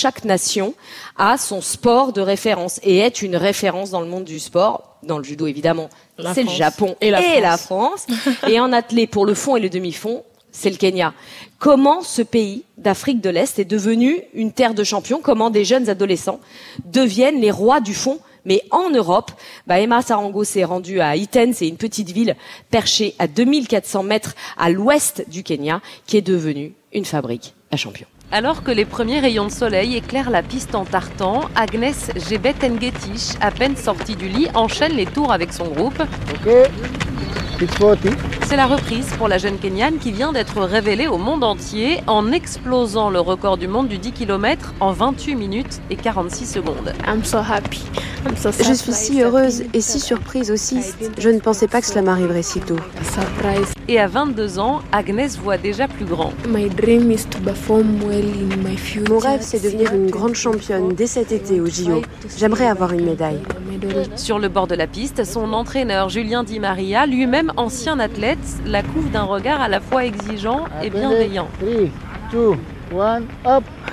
[0.00, 0.74] chaque nation
[1.18, 4.96] a son sport de référence et est une référence dans le monde du sport.
[5.02, 5.90] Dans le judo, évidemment,
[6.34, 8.06] c'est le Japon et, la, France.
[8.48, 11.12] et en athlée, pour le fond et le demi-fond, c'est le Kenya.
[11.58, 15.20] Comment ce pays d'Afrique de l'Est est devenu une terre de champions?
[15.22, 16.40] Comment des jeunes adolescents
[16.86, 18.18] deviennent les rois du fond?
[18.46, 19.32] Mais en Europe,
[19.66, 22.36] bah Emma Sarango s'est rendue à Iten, c'est une petite ville
[22.70, 28.06] perchée à 2400 mètres à l'ouest du Kenya, qui est devenue une fabrique à champions.
[28.32, 32.54] Alors que les premiers rayons de soleil éclairent la piste en tartan, Agnès Gebet
[33.40, 36.00] à peine sortie du lit, enchaîne les tours avec son groupe.
[38.50, 42.32] C'est la reprise pour la jeune Kenyane qui vient d'être révélée au monde entier en
[42.32, 46.92] explosant le record du monde du 10 km en 28 minutes et 46 secondes.
[48.44, 50.80] Je suis si heureuse et si surprise aussi.
[51.16, 52.74] Je ne pensais pas que cela m'arriverait si tôt.
[53.86, 56.32] Et à 22 ans, Agnès voit déjà plus grand.
[56.48, 56.58] Mon
[59.18, 62.02] rêve, c'est devenir une grande championne dès cet été au JO.
[62.36, 63.40] J'aimerais avoir une médaille.
[64.16, 68.82] Sur le bord de la piste, son entraîneur Julien Di Maria, lui-même ancien athlète, la
[68.82, 71.48] couvre d'un regard à la fois exigeant et bienveillant.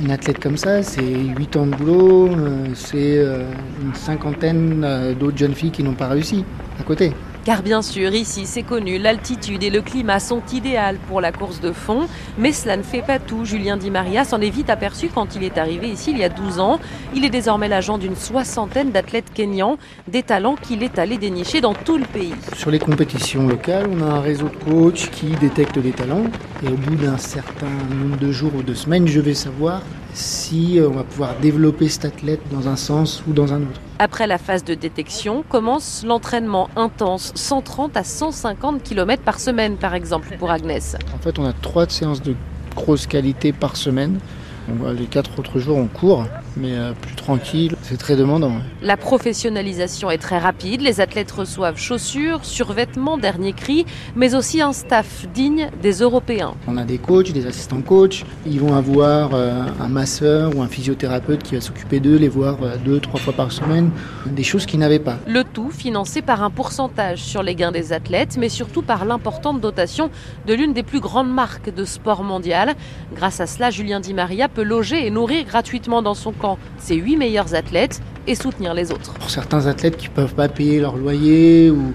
[0.00, 3.44] Une athlète comme ça, c'est 8 ans de boulot, euh, c'est euh,
[3.82, 6.44] une cinquantaine euh, d'autres jeunes filles qui n'ont pas réussi
[6.78, 7.12] à côté.
[7.44, 11.60] Car bien sûr, ici, c'est connu, l'altitude et le climat sont idéaux pour la course
[11.60, 12.06] de fond,
[12.38, 13.44] mais cela ne fait pas tout.
[13.44, 16.28] Julien Di Maria s'en est vite aperçu quand il est arrivé ici il y a
[16.28, 16.78] 12 ans.
[17.16, 19.76] Il est désormais l'agent d'une soixantaine d'athlètes kenyans,
[20.06, 22.32] des talents qu'il est allé dénicher dans tout le pays.
[22.56, 26.26] Sur les compétitions locales, on a un réseau de coachs qui détectent les talents,
[26.64, 29.82] et au bout d'un certain nombre de jours ou de semaines, je vais savoir
[30.14, 33.80] si euh, on va pouvoir développer cet athlète dans un sens ou dans un autre.
[33.98, 39.94] Après la phase de détection, commence l'entraînement intense, 130 à 150 km par semaine par
[39.94, 40.96] exemple pour Agnès.
[41.14, 42.34] En fait, on a trois séances de
[42.74, 44.18] grosse qualité par semaine
[44.96, 46.24] les quatre autres jours, on court,
[46.56, 47.76] mais euh, plus tranquille.
[47.82, 48.52] C'est très demandant.
[48.82, 50.80] La professionnalisation est très rapide.
[50.80, 56.54] Les athlètes reçoivent chaussures, survêtements, dernier cri, mais aussi un staff digne des Européens.
[56.66, 58.24] On a des coachs, des assistants coachs.
[58.46, 62.58] Ils vont avoir euh, un masseur ou un physiothérapeute qui va s'occuper d'eux, les voir
[62.62, 63.90] euh, deux, trois fois par semaine.
[64.26, 65.18] Des choses qu'ils n'avaient pas.
[65.26, 69.60] Le tout financé par un pourcentage sur les gains des athlètes, mais surtout par l'importante
[69.60, 70.10] dotation
[70.46, 72.74] de l'une des plus grandes marques de sport mondial.
[73.14, 76.96] Grâce à cela, Julien Di Maria peut loger et nourrir gratuitement dans son camp ses
[76.96, 79.14] huit meilleurs athlètes et soutenir les autres.
[79.14, 81.92] Pour certains athlètes qui ne peuvent pas payer leur loyer ou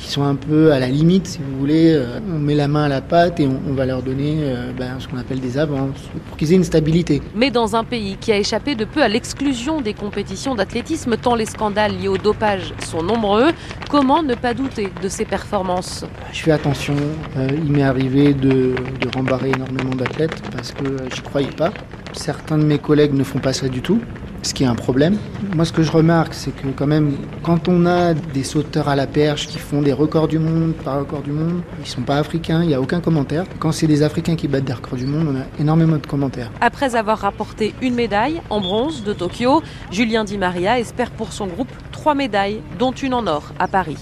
[0.00, 2.84] qui sont un peu à la limite, si vous voulez, euh, on met la main
[2.84, 6.00] à la pâte et on, va leur donner euh, ben, ce qu'on appelle des avances
[6.26, 7.20] pour qu'ils aient une stabilité.
[7.34, 11.34] Mais dans un pays qui a échappé de peu à l'exclusion des compétitions d'athlétisme, tant
[11.34, 13.50] les scandales liés au dopage sont nombreux,
[13.90, 16.06] comment ne pas douter de ces performances?
[16.32, 16.96] Je fais attention,
[17.36, 21.72] euh, il m'est arrivé de, de rembarrer énormément d'athlètes parce que j'y croyais pas.
[22.12, 24.00] Certains de mes collègues ne font pas ça du tout,
[24.42, 25.16] ce qui est un problème.
[25.54, 27.12] Moi, ce que je remarque, c'est que quand même,
[27.42, 30.98] quand on a des sauteurs à la perche qui font des records du monde par
[30.98, 33.44] record du monde, ils sont pas africains, il n'y a aucun commentaire.
[33.58, 36.50] Quand c'est des Africains qui battent des records du monde, on a énormément de commentaires.
[36.60, 41.46] Après avoir rapporté une médaille en bronze de Tokyo, Julien Di Maria espère pour son
[41.46, 43.98] groupe trois médailles, dont une en or à Paris.